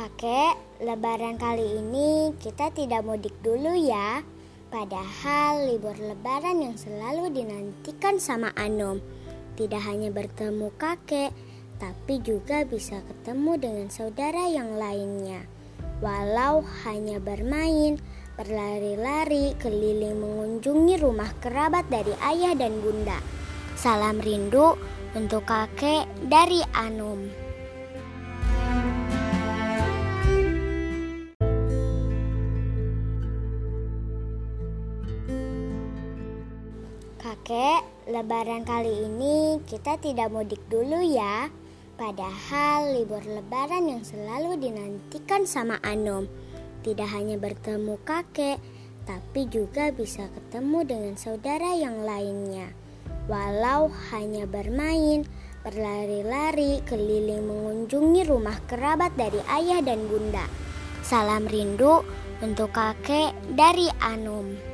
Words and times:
Kakek, 0.00 0.80
lebaran 0.80 1.36
kali 1.36 1.76
ini 1.76 2.32
kita 2.40 2.72
tidak 2.72 3.04
mudik 3.04 3.36
dulu 3.44 3.76
ya. 3.76 4.24
Padahal 4.72 5.68
libur 5.68 5.92
lebaran 5.92 6.56
yang 6.64 6.72
selalu 6.72 7.28
dinantikan 7.28 8.16
sama 8.16 8.48
Anom. 8.56 9.04
Tidak 9.60 9.76
hanya 9.76 10.08
bertemu 10.08 10.72
kakek, 10.80 11.36
tapi 11.76 12.16
juga 12.24 12.64
bisa 12.64 13.04
ketemu 13.12 13.60
dengan 13.60 13.88
saudara 13.92 14.48
yang 14.48 14.80
lainnya. 14.80 15.44
Walau 16.00 16.64
hanya 16.88 17.20
bermain, 17.20 18.00
berlari-lari, 18.40 19.52
keliling 19.60 20.16
mengunjungi 20.16 20.96
rumah 20.96 21.28
kerabat 21.44 21.84
dari 21.92 22.16
ayah 22.24 22.56
dan 22.56 22.72
bunda. 22.80 23.20
Salam 23.76 24.16
rindu 24.16 24.80
untuk 25.12 25.44
kakek 25.44 26.08
dari 26.24 26.64
Anum. 26.72 27.49
Kakek, 37.20 37.84
lebaran 38.08 38.64
kali 38.64 39.04
ini 39.04 39.60
kita 39.68 40.00
tidak 40.00 40.32
mudik 40.32 40.64
dulu 40.72 41.04
ya. 41.04 41.52
Padahal 42.00 42.96
libur 42.96 43.20
lebaran 43.20 43.92
yang 43.92 44.00
selalu 44.00 44.56
dinantikan 44.56 45.44
sama 45.44 45.76
Anom. 45.84 46.24
Tidak 46.80 47.04
hanya 47.12 47.36
bertemu 47.36 48.00
kakek, 48.08 48.56
tapi 49.04 49.44
juga 49.52 49.92
bisa 49.92 50.32
ketemu 50.32 50.80
dengan 50.88 51.14
saudara 51.20 51.76
yang 51.76 52.08
lainnya. 52.08 52.72
Walau 53.28 53.92
hanya 54.16 54.48
bermain, 54.48 55.28
berlari-lari, 55.60 56.80
keliling 56.88 57.44
mengunjungi 57.44 58.32
rumah 58.32 58.56
kerabat 58.64 59.12
dari 59.20 59.44
ayah 59.60 59.84
dan 59.84 60.08
bunda. 60.08 60.48
Salam 61.04 61.44
rindu 61.44 62.00
untuk 62.40 62.72
kakek 62.72 63.36
dari 63.52 63.92
Anum. 64.00 64.70